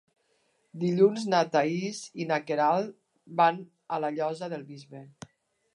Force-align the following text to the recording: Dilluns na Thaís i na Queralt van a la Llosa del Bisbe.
Dilluns 0.83 1.25
na 1.33 1.41
Thaís 1.55 1.99
i 2.23 2.27
na 2.33 2.41
Queralt 2.47 2.91
van 3.43 3.61
a 3.99 4.03
la 4.07 4.13
Llosa 4.19 4.53
del 4.57 4.67
Bisbe. 4.73 5.07